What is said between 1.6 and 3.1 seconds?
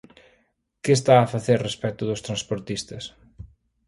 respecto dos transportistas?